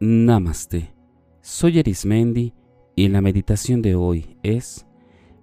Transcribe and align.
Namaste. 0.00 0.94
Soy 1.40 1.80
Erismendi 1.80 2.54
y 2.94 3.08
la 3.08 3.20
meditación 3.20 3.82
de 3.82 3.96
hoy 3.96 4.38
es 4.44 4.86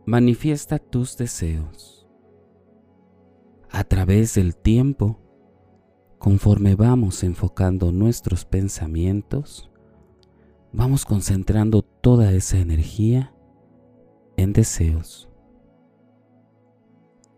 Manifiesta 0.05 0.79
tus 0.79 1.17
deseos. 1.17 2.07
A 3.69 3.83
través 3.83 4.35
del 4.35 4.55
tiempo, 4.55 5.19
conforme 6.19 6.75
vamos 6.75 7.25
enfocando 7.25 7.91
nuestros 7.91 8.45
pensamientos, 8.45 9.69
vamos 10.71 11.03
concentrando 11.03 11.81
toda 11.81 12.31
esa 12.31 12.57
energía 12.57 13.35
en 14.37 14.53
deseos 14.53 15.27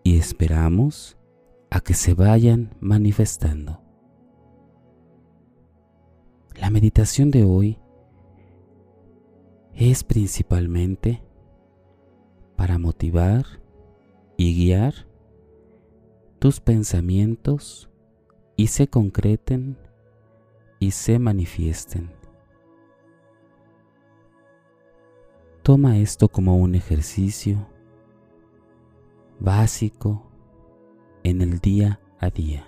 y 0.03 0.17
esperamos 0.17 1.17
a 1.71 1.79
que 1.79 1.95
se 1.95 2.13
vayan 2.13 2.75
manifestando. 2.79 3.86
La 6.67 6.71
meditación 6.71 7.31
de 7.31 7.45
hoy 7.45 7.79
es 9.73 10.03
principalmente 10.03 11.23
para 12.57 12.77
motivar 12.77 13.45
y 14.35 14.53
guiar 14.53 14.93
tus 16.39 16.59
pensamientos 16.59 17.89
y 18.57 18.67
se 18.67 18.89
concreten 18.89 19.77
y 20.77 20.91
se 20.91 21.19
manifiesten. 21.19 22.11
Toma 25.63 25.99
esto 25.99 26.27
como 26.27 26.57
un 26.57 26.75
ejercicio 26.75 27.65
básico 29.39 30.29
en 31.23 31.41
el 31.41 31.59
día 31.59 32.01
a 32.19 32.29
día. 32.29 32.67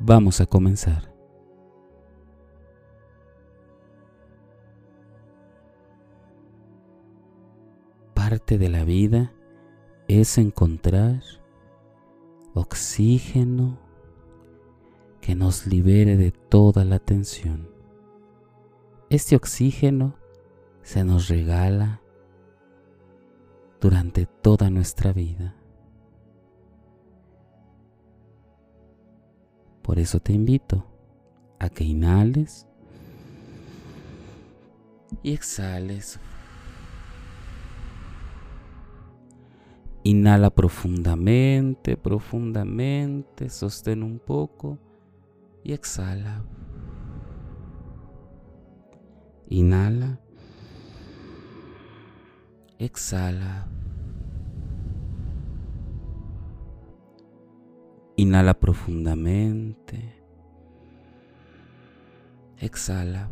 Vamos 0.00 0.40
a 0.40 0.46
comenzar. 0.46 1.11
Parte 8.32 8.56
de 8.56 8.70
la 8.70 8.82
vida 8.82 9.30
es 10.08 10.38
encontrar 10.38 11.20
oxígeno 12.54 13.78
que 15.20 15.34
nos 15.34 15.66
libere 15.66 16.16
de 16.16 16.30
toda 16.30 16.86
la 16.86 16.98
tensión. 16.98 17.68
Este 19.10 19.36
oxígeno 19.36 20.14
se 20.80 21.04
nos 21.04 21.28
regala 21.28 22.00
durante 23.82 24.24
toda 24.24 24.70
nuestra 24.70 25.12
vida. 25.12 25.54
Por 29.82 29.98
eso 29.98 30.20
te 30.20 30.32
invito 30.32 30.86
a 31.58 31.68
que 31.68 31.84
inhales 31.84 32.66
y 35.22 35.34
exhales. 35.34 36.18
Inhala 40.04 40.50
profundamente, 40.50 41.96
profundamente, 41.96 43.48
sostén 43.48 44.02
un 44.02 44.18
poco 44.18 44.78
y 45.62 45.72
exhala. 45.72 46.44
Inhala. 49.48 50.18
Exhala. 52.78 53.68
Inhala 58.16 58.54
profundamente. 58.58 60.20
Exhala. 62.58 63.30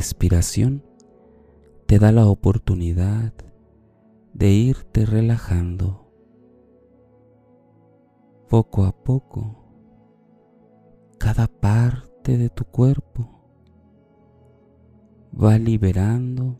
Respiración 0.00 0.82
te 1.84 1.98
da 1.98 2.10
la 2.10 2.26
oportunidad 2.26 3.34
de 4.32 4.50
irte 4.50 5.04
relajando 5.04 6.10
poco 8.48 8.84
a 8.84 8.92
poco 8.92 9.62
cada 11.18 11.46
parte 11.48 12.38
de 12.38 12.48
tu 12.48 12.64
cuerpo 12.64 13.28
va 15.38 15.58
liberando 15.58 16.58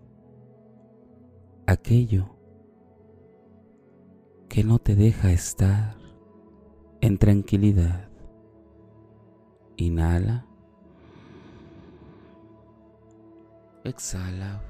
aquello 1.66 2.36
que 4.50 4.64
no 4.64 4.80
te 4.80 4.94
deja 4.94 5.32
estar 5.32 5.96
en 7.00 7.16
tranquilidad. 7.16 8.10
Inhala. 9.78 10.49
Exhala. 13.82 14.60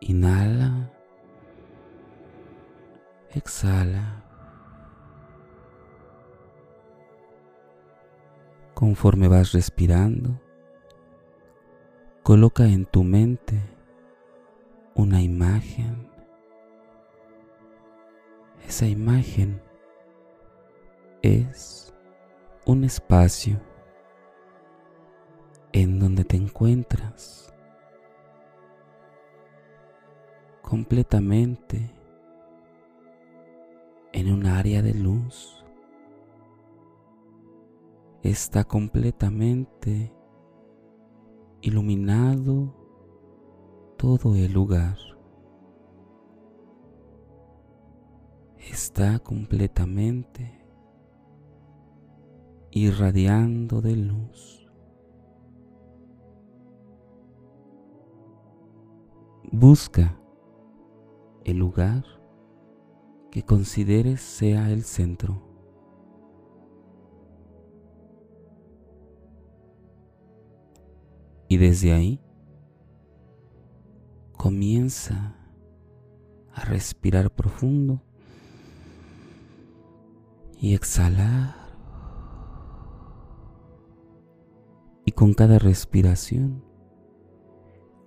Inhala. 0.00 0.90
Exhala. 3.34 4.22
Conforme 8.74 9.26
vas 9.26 9.52
respirando, 9.52 10.38
coloca 12.22 12.66
en 12.66 12.84
tu 12.84 13.04
mente 13.04 13.58
una 14.94 15.22
imagen. 15.22 16.08
Esa 18.66 18.86
imagen 18.86 19.62
es 21.22 21.94
un 22.66 22.84
espacio 22.84 23.67
en 25.80 26.00
donde 26.00 26.24
te 26.24 26.36
encuentras 26.36 27.54
completamente 30.60 31.94
en 34.12 34.32
un 34.32 34.46
área 34.46 34.82
de 34.82 34.92
luz. 34.92 35.64
Está 38.24 38.64
completamente 38.64 40.12
iluminado 41.60 42.74
todo 43.96 44.34
el 44.34 44.52
lugar. 44.52 44.96
Está 48.56 49.20
completamente 49.20 50.60
irradiando 52.72 53.80
de 53.80 53.94
luz. 53.94 54.57
Busca 59.50 60.14
el 61.44 61.56
lugar 61.56 62.04
que 63.30 63.42
consideres 63.42 64.20
sea 64.20 64.70
el 64.70 64.82
centro. 64.82 65.42
Y 71.48 71.56
desde 71.56 71.94
ahí 71.94 72.20
comienza 74.36 75.34
a 76.52 76.64
respirar 76.66 77.30
profundo 77.34 78.02
y 80.60 80.74
exhalar. 80.74 81.56
Y 85.06 85.12
con 85.12 85.32
cada 85.32 85.58
respiración 85.58 86.62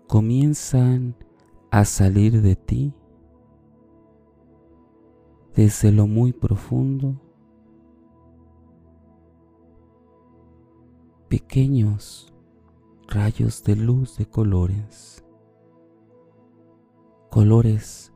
comienzan 0.08 1.16
a 1.72 1.86
salir 1.86 2.42
de 2.42 2.58
ti 2.58 2.94
desde 5.56 5.94
lo 5.94 6.06
muy 6.06 6.34
profundo 6.34 7.16
pequeños 11.30 12.34
rayos 13.08 13.64
de 13.64 13.78
luz 13.78 14.18
de 14.18 14.26
colores, 14.26 15.24
colores 17.30 18.12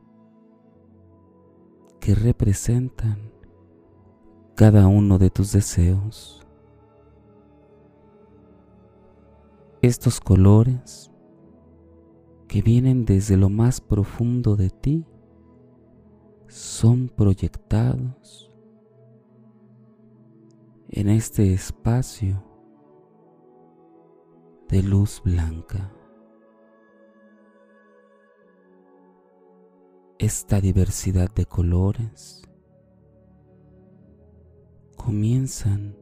que 1.98 2.14
representan 2.14 3.32
cada 4.54 4.86
uno 4.86 5.16
de 5.16 5.30
tus 5.30 5.52
deseos. 5.52 6.46
Estos 9.80 10.20
colores 10.20 11.10
que 12.48 12.62
vienen 12.62 13.04
desde 13.04 13.36
lo 13.36 13.48
más 13.48 13.80
profundo 13.80 14.56
de 14.56 14.70
ti 14.70 15.04
son 16.48 17.08
proyectados 17.08 18.52
en 20.88 21.08
este 21.08 21.52
espacio 21.52 22.42
de 24.68 24.82
luz 24.82 25.20
blanca. 25.24 25.92
esta 30.18 30.62
diversidad 30.62 31.30
de 31.34 31.44
colores 31.44 32.42
comienzan 34.96 35.94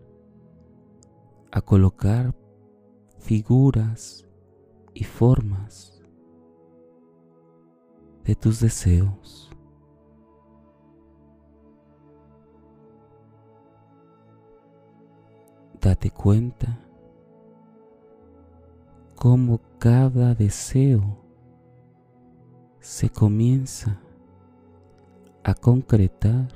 a 1.51 1.61
colocar 1.61 2.33
figuras 3.19 4.25
y 4.95 5.03
formas 5.03 5.94
de 8.25 8.35
tus 8.35 8.61
deseos. 8.61 9.51
Date 15.81 16.11
cuenta 16.11 16.81
cómo 19.15 19.61
cada 19.79 20.35
deseo 20.35 21.19
se 22.81 23.11
comienza 23.11 24.01
a 25.43 25.55
concretar 25.55 26.49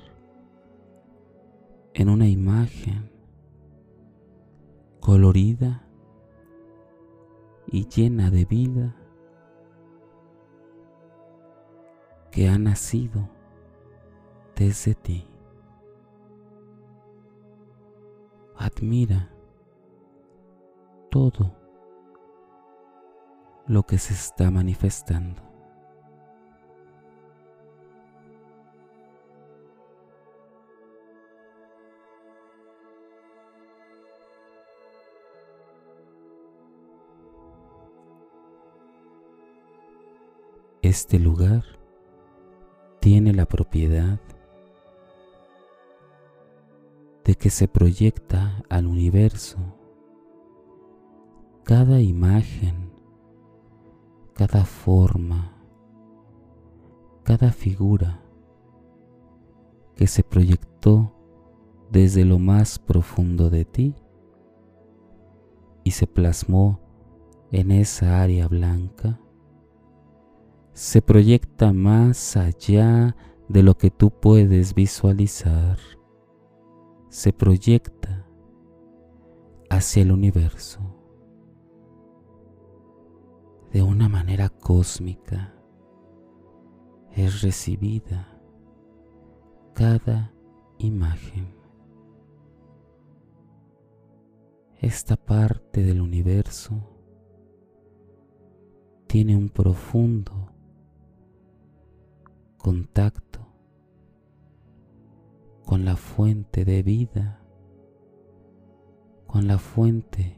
en 1.93 2.09
una 2.09 2.29
imagen 2.29 3.11
colorida 5.01 5.85
y 7.67 7.87
llena 7.87 8.31
de 8.31 8.47
vida 8.47 8.98
que 12.31 12.49
ha 12.49 12.59
nacido 12.59 13.29
desde 14.55 14.95
ti. 14.95 15.27
Admira 18.57 19.31
todo 21.11 21.55
lo 23.67 23.85
que 23.85 23.99
se 23.99 24.15
está 24.15 24.51
manifestando. 24.51 25.43
Este 40.81 41.19
lugar 41.19 41.78
tiene 43.01 43.33
la 43.33 43.47
propiedad 43.47 44.21
de 47.25 47.35
que 47.35 47.51
se 47.51 47.69
proyecta 47.69 48.63
al 48.69 48.87
universo. 48.87 49.59
Cada 51.63 52.01
imagen, 52.01 52.91
cada 54.35 54.65
forma, 54.65 55.53
cada 57.23 57.53
figura 57.53 58.23
que 59.95 60.07
se 60.07 60.23
proyectó 60.23 61.13
desde 61.91 62.25
lo 62.25 62.39
más 62.39 62.79
profundo 62.79 63.51
de 63.51 63.65
ti 63.65 63.95
y 65.85 65.91
se 65.91 66.07
plasmó 66.07 66.81
en 67.51 67.71
esa 67.71 68.23
área 68.23 68.49
blanca 68.49 69.21
se 70.79 71.03
proyecta 71.03 71.73
más 71.73 72.37
allá 72.37 73.17
de 73.49 73.65
lo 73.65 73.77
que 73.77 73.91
tú 73.91 74.13
puedes 74.13 74.77
visualizar. 74.77 75.77
Se 77.09 77.33
proyecta 77.33 78.29
hacia 79.69 80.05
el 80.05 80.13
universo 80.13 80.79
de 83.73 83.83
una 83.83 84.09
manera 84.09 84.51
cósmica. 84.51 85.53
Es 87.11 87.43
recibida 87.43 88.41
cada 89.75 90.33
imagen. 90.79 91.57
Esta 94.77 95.17
parte 95.17 95.83
del 95.83 96.01
universo 96.01 96.81
tiene 99.09 99.37
un 99.37 99.49
profundo 99.49 100.53
contacto 102.59 103.47
con 105.65 105.85
la 105.85 105.97
fuente 105.97 106.65
de 106.65 106.83
vida, 106.83 107.41
con 109.27 109.47
la 109.47 109.59
fuente 109.59 110.37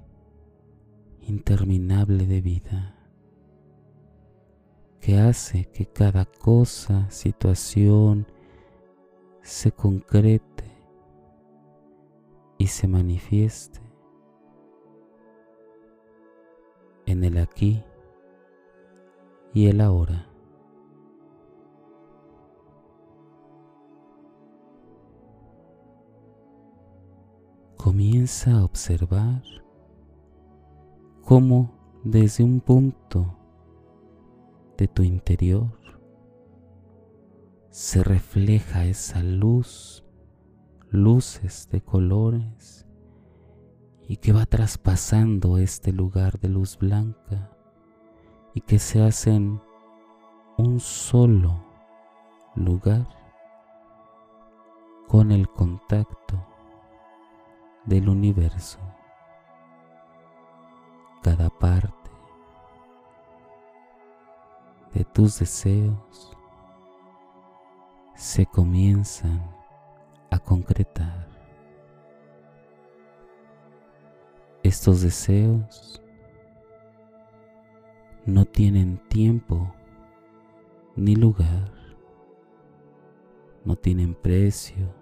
interminable 1.23 2.27
de 2.27 2.41
vida, 2.41 2.97
que 5.01 5.19
hace 5.19 5.71
que 5.71 5.87
cada 5.87 6.27
cosa, 6.27 7.11
situación, 7.11 8.27
se 9.43 9.73
concrete 9.73 10.71
y 12.59 12.67
se 12.67 12.87
manifieste 12.87 13.81
en 17.07 17.25
el 17.25 17.39
aquí 17.39 17.83
y 19.55 19.67
el 19.67 19.81
ahora. 19.81 20.30
Comienza 27.83 28.59
a 28.59 28.65
observar 28.65 29.43
cómo 31.25 31.73
desde 32.05 32.45
un 32.45 32.61
punto 32.61 33.39
de 34.77 34.87
tu 34.87 35.03
interior 35.03 35.73
se 37.71 38.05
refleja 38.05 38.85
esa 38.85 39.23
luz, 39.23 40.05
luces 40.91 41.71
de 41.73 41.81
colores 41.81 42.87
y 44.07 44.19
que 44.19 44.33
va 44.33 44.45
traspasando 44.45 45.57
este 45.57 45.91
lugar 45.91 46.39
de 46.39 46.51
luz 46.51 46.77
blanca 46.77 47.57
y 48.53 48.61
que 48.61 48.79
se 48.79 49.01
hacen 49.03 49.59
un 50.59 50.81
solo 50.81 51.65
lugar 52.57 53.09
con 55.09 55.33
el 55.33 55.49
contacto 55.49 56.50
del 57.91 58.09
universo. 58.09 58.79
Cada 61.25 61.51
parte 61.51 62.09
de 64.95 65.05
tus 65.05 65.41
deseos 65.41 66.37
se 68.15 68.47
comienzan 68.47 69.43
a 70.31 70.39
concretar. 70.39 71.27
Estos 74.63 75.01
deseos 75.01 76.01
no 78.25 78.45
tienen 78.45 78.99
tiempo 79.09 79.75
ni 80.95 81.17
lugar, 81.17 81.73
no 83.65 83.75
tienen 83.75 84.15
precio 84.15 84.95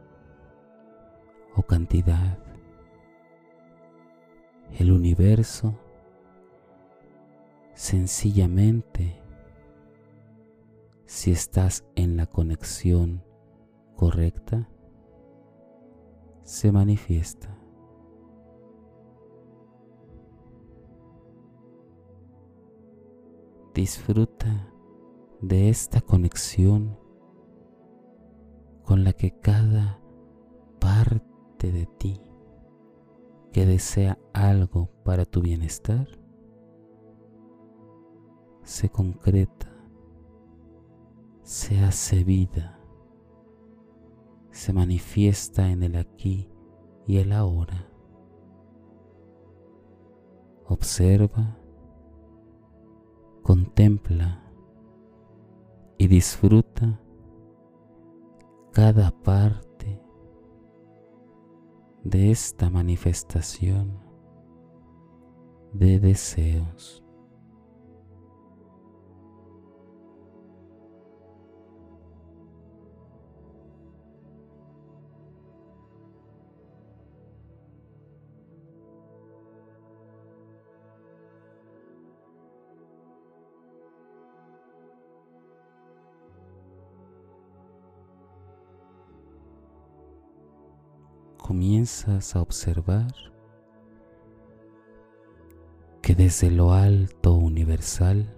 o 1.54 1.62
cantidad 1.62 2.47
el 4.72 4.92
universo 4.92 5.74
sencillamente 7.74 9.22
si 11.06 11.30
estás 11.30 11.84
en 11.94 12.16
la 12.16 12.26
conexión 12.26 13.24
correcta 13.96 14.68
se 16.42 16.72
manifiesta. 16.72 17.56
Disfruta 23.74 24.72
de 25.40 25.68
esta 25.68 26.00
conexión 26.00 26.98
con 28.82 29.04
la 29.04 29.12
que 29.12 29.38
cada 29.38 30.00
parte 30.80 31.70
de 31.70 31.86
ti 31.86 32.27
que 33.58 33.66
desea 33.66 34.16
algo 34.32 34.88
para 35.02 35.24
tu 35.24 35.42
bienestar 35.42 36.06
se 38.62 38.88
concreta, 38.88 39.68
se 41.42 41.80
hace 41.80 42.22
vida, 42.22 42.78
se 44.52 44.72
manifiesta 44.72 45.72
en 45.72 45.82
el 45.82 45.96
aquí 45.96 46.48
y 47.04 47.16
el 47.16 47.32
ahora. 47.32 47.90
Observa, 50.68 51.58
contempla 53.42 54.40
y 55.96 56.06
disfruta 56.06 57.00
cada 58.70 59.10
parte 59.10 60.00
de 62.08 62.30
esta 62.30 62.70
manifestación 62.70 64.00
de 65.72 66.00
deseos. 66.00 67.04
Comienzas 91.48 92.36
a 92.36 92.42
observar 92.42 93.06
que 96.02 96.14
desde 96.14 96.50
lo 96.50 96.74
alto 96.74 97.32
universal 97.32 98.36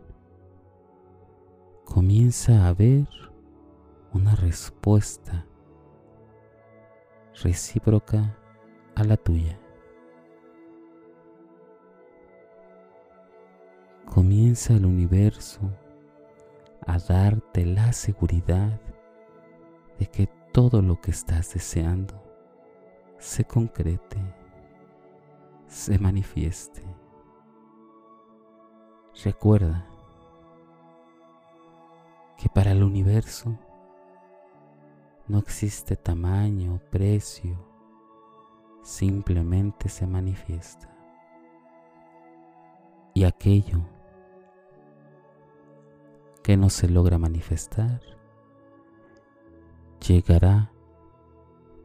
comienza 1.84 2.52
a 2.52 2.68
haber 2.68 3.08
una 4.12 4.36
respuesta 4.36 5.44
recíproca 7.42 8.38
a 8.94 9.02
la 9.02 9.16
tuya. 9.16 9.58
Comienza 14.06 14.74
el 14.74 14.86
universo 14.86 15.62
a 16.86 17.00
darte 17.00 17.66
la 17.66 17.92
seguridad 17.92 18.80
de 19.98 20.06
que 20.06 20.28
todo 20.52 20.80
lo 20.80 21.00
que 21.00 21.10
estás 21.10 21.52
deseando 21.52 22.29
se 23.20 23.44
concrete, 23.44 24.16
se 25.66 25.98
manifieste. 25.98 26.82
Recuerda 29.22 29.86
que 32.38 32.48
para 32.48 32.72
el 32.72 32.82
universo 32.82 33.58
no 35.28 35.38
existe 35.38 35.96
tamaño, 35.96 36.80
precio, 36.90 37.62
simplemente 38.82 39.90
se 39.90 40.06
manifiesta. 40.06 40.88
Y 43.12 43.24
aquello 43.24 43.80
que 46.42 46.56
no 46.56 46.70
se 46.70 46.88
logra 46.88 47.18
manifestar 47.18 48.00
llegará 50.00 50.72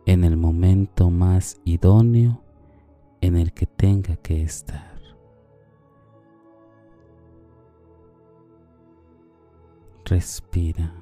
en 0.05 0.23
el 0.23 0.37
momento 0.37 1.09
más 1.09 1.59
idóneo 1.65 2.41
en 3.21 3.37
el 3.37 3.53
que 3.53 3.65
tenga 3.65 4.15
que 4.17 4.43
estar. 4.43 4.95
Respira. 10.05 10.93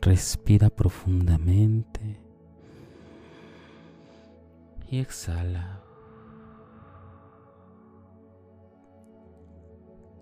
Respira 0.00 0.70
profundamente 0.70 2.20
y 4.88 4.98
exhala. 5.00 5.82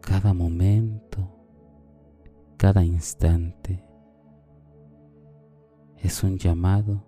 Cada 0.01 0.33
momento, 0.33 1.42
cada 2.63 2.85
instante 2.85 3.85
es 5.97 6.23
un 6.23 6.39
llamado 6.39 7.03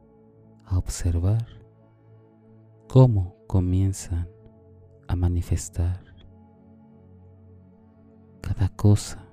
a 0.64 0.76
observar 0.76 1.46
cómo 2.88 3.36
comienzan 3.46 4.28
a 5.06 5.14
manifestar 5.14 6.02
cada 8.40 8.68
cosa 8.70 9.24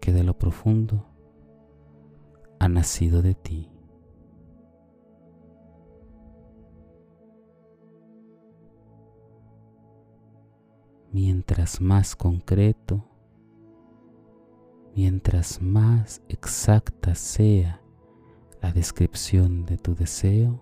que 0.00 0.14
de 0.14 0.24
lo 0.24 0.38
profundo 0.38 1.04
ha 2.58 2.70
nacido 2.70 3.20
de 3.20 3.34
ti. 3.34 3.70
Mientras 11.10 11.82
más 11.82 12.16
concreto, 12.16 13.11
mientras 14.94 15.62
más 15.62 16.22
exacta 16.28 17.14
sea 17.14 17.80
la 18.60 18.72
descripción 18.72 19.64
de 19.64 19.78
tu 19.78 19.94
deseo, 19.94 20.60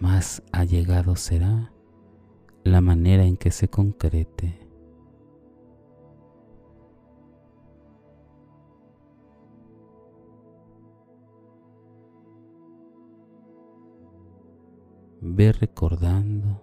más 0.00 0.42
allegado 0.52 1.16
será 1.16 1.72
la 2.64 2.80
manera 2.80 3.24
en 3.24 3.36
que 3.36 3.50
se 3.50 3.68
concrete. 3.68 4.64
Ve 15.20 15.52
recordando 15.52 16.62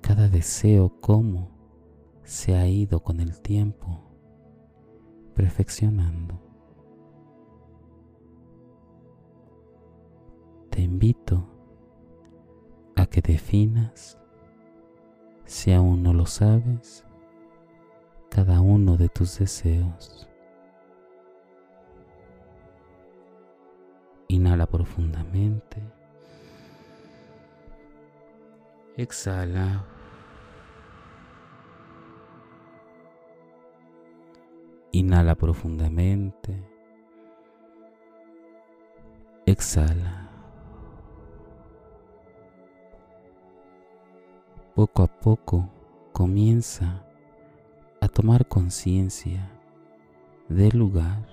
cada 0.00 0.28
deseo 0.28 1.00
cómo 1.00 1.50
se 2.24 2.56
ha 2.56 2.66
ido 2.66 3.00
con 3.00 3.20
el 3.20 3.40
tiempo 3.40 4.13
perfeccionando. 5.34 6.40
Te 10.70 10.80
invito 10.80 11.46
a 12.96 13.06
que 13.06 13.20
definas, 13.20 14.18
si 15.44 15.72
aún 15.72 16.02
no 16.02 16.12
lo 16.12 16.26
sabes, 16.26 17.04
cada 18.30 18.60
uno 18.60 18.96
de 18.96 19.08
tus 19.08 19.38
deseos. 19.38 20.28
Inhala 24.28 24.66
profundamente. 24.66 25.80
Exhala. 28.96 29.93
Inhala 34.94 35.34
profundamente. 35.34 36.62
Exhala. 39.44 40.30
Poco 44.76 45.02
a 45.02 45.08
poco 45.08 45.68
comienza 46.12 47.04
a 48.00 48.06
tomar 48.06 48.46
conciencia 48.46 49.50
del 50.48 50.78
lugar 50.78 51.26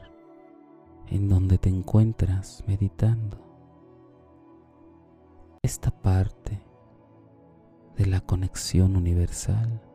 en 1.12 1.30
donde 1.30 1.60
te 1.60 1.70
encuentras 1.70 2.64
meditando. 2.66 3.38
Esta 5.62 5.92
parte 5.92 6.60
de 7.96 8.08
la 8.08 8.22
conexión 8.22 8.96
universal 8.96 9.91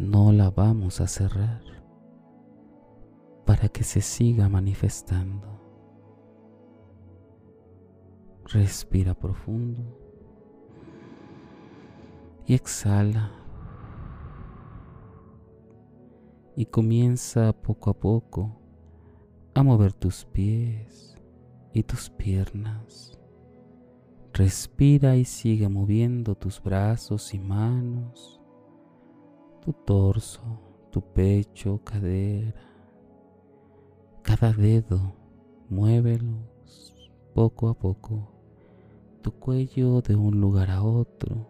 no 0.00 0.32
la 0.32 0.48
vamos 0.50 1.02
a 1.02 1.06
cerrar 1.06 1.60
para 3.44 3.68
que 3.68 3.84
se 3.84 4.00
siga 4.00 4.48
manifestando. 4.48 5.60
Respira 8.46 9.12
profundo 9.12 9.98
y 12.46 12.54
exhala. 12.54 13.30
Y 16.56 16.64
comienza 16.66 17.52
poco 17.52 17.90
a 17.90 17.94
poco 17.94 18.58
a 19.54 19.62
mover 19.62 19.92
tus 19.92 20.24
pies 20.24 21.14
y 21.74 21.82
tus 21.82 22.08
piernas. 22.08 23.18
Respira 24.32 25.16
y 25.16 25.26
sigue 25.26 25.68
moviendo 25.68 26.34
tus 26.34 26.62
brazos 26.62 27.34
y 27.34 27.38
manos 27.38 28.39
tu 29.60 29.72
torso, 29.72 30.40
tu 30.90 31.00
pecho, 31.00 31.80
cadera, 31.84 32.54
cada 34.22 34.52
dedo, 34.52 35.12
muévelos 35.68 37.10
poco 37.34 37.68
a 37.68 37.74
poco, 37.74 38.32
tu 39.22 39.32
cuello 39.32 40.00
de 40.00 40.16
un 40.16 40.40
lugar 40.40 40.70
a 40.70 40.82
otro. 40.82 41.46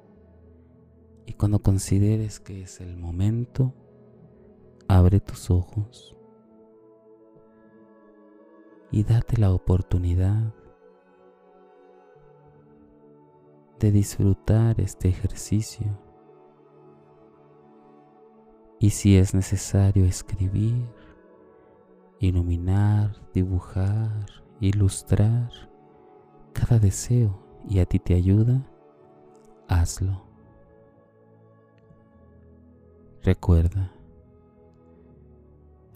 Y 1.27 1.35
cuando 1.35 1.61
consideres 1.61 2.41
que 2.41 2.63
es 2.63 2.81
el 2.81 2.97
momento, 2.97 3.73
abre 4.89 5.21
tus 5.21 5.51
ojos 5.51 6.17
y 8.91 9.05
date 9.05 9.37
la 9.37 9.53
oportunidad 9.53 10.53
de 13.79 13.93
disfrutar 13.93 14.81
este 14.81 15.09
ejercicio 15.09 16.10
y 18.81 18.91
si 18.91 19.19
es 19.19 19.35
necesario 19.35 20.07
escribir, 20.07 20.89
iluminar, 22.19 23.15
dibujar, 23.35 24.27
ilustrar 24.59 25.51
cada 26.55 26.79
deseo 26.79 27.39
y 27.69 27.81
a 27.81 27.85
ti 27.85 27.99
te 27.99 28.15
ayuda, 28.15 28.67
hazlo. 29.69 30.25
Recuerda, 33.23 33.93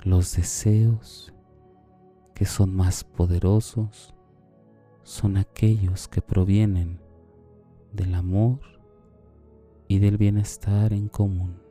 los 0.02 0.36
deseos 0.36 1.32
que 2.34 2.44
son 2.44 2.76
más 2.76 3.02
poderosos 3.02 4.14
son 5.04 5.38
aquellos 5.38 6.06
que 6.06 6.20
provienen 6.20 7.00
del 7.92 8.14
amor 8.14 8.60
y 9.88 10.00
del 10.00 10.18
bienestar 10.18 10.92
en 10.92 11.08
común. 11.08 11.63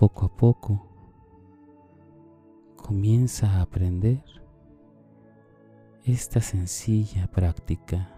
Poco 0.00 0.24
a 0.24 0.34
poco 0.34 0.86
comienza 2.74 3.50
a 3.50 3.60
aprender 3.60 4.24
esta 6.04 6.40
sencilla 6.40 7.26
práctica 7.26 8.08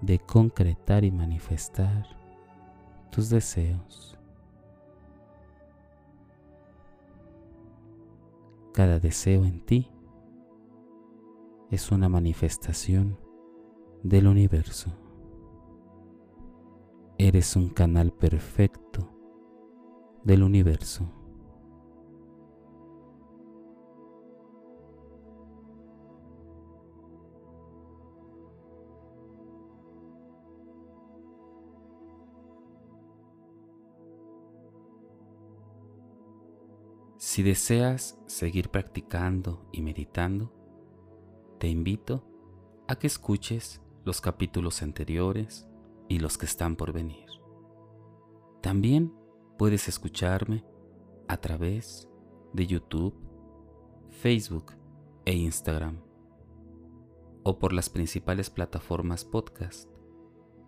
de 0.00 0.20
concretar 0.20 1.02
y 1.02 1.10
manifestar 1.10 2.06
tus 3.10 3.28
deseos. 3.28 4.16
Cada 8.72 9.00
deseo 9.00 9.44
en 9.44 9.66
ti 9.66 9.90
es 11.72 11.90
una 11.90 12.08
manifestación 12.08 13.18
del 14.04 14.28
universo. 14.28 14.92
Eres 17.18 17.56
un 17.56 17.68
canal 17.68 18.12
perfecto 18.12 19.15
del 20.26 20.42
universo. 20.42 21.08
Si 37.18 37.44
deseas 37.44 38.18
seguir 38.26 38.70
practicando 38.70 39.68
y 39.70 39.80
meditando, 39.80 40.52
te 41.60 41.68
invito 41.68 42.24
a 42.88 42.96
que 42.96 43.06
escuches 43.06 43.80
los 44.04 44.20
capítulos 44.20 44.82
anteriores 44.82 45.68
y 46.08 46.18
los 46.18 46.36
que 46.36 46.46
están 46.46 46.74
por 46.74 46.92
venir. 46.92 47.26
También 48.60 49.12
puedes 49.56 49.88
escucharme 49.88 50.64
a 51.28 51.36
través 51.38 52.08
de 52.52 52.66
YouTube, 52.66 53.14
Facebook 54.10 54.72
e 55.24 55.34
Instagram 55.34 56.00
o 57.42 57.58
por 57.58 57.72
las 57.72 57.88
principales 57.88 58.50
plataformas 58.50 59.24
podcast 59.24 59.88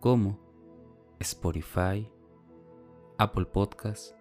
como 0.00 0.38
Spotify, 1.18 2.11
Apple 3.18 3.47
Podcast 3.47 4.14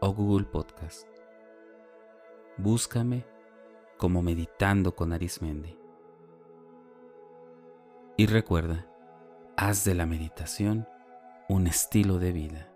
o 0.00 0.12
Google 0.12 0.46
Podcast. 0.46 1.08
Búscame 2.58 3.26
como 3.96 4.22
Meditando 4.22 4.94
con 4.94 5.12
Arismendi. 5.12 5.78
Y 8.18 8.26
recuerda, 8.26 8.86
haz 9.56 9.84
de 9.84 9.94
la 9.94 10.06
meditación 10.06 10.86
un 11.48 11.66
estilo 11.66 12.18
de 12.18 12.32
vida. 12.32 12.75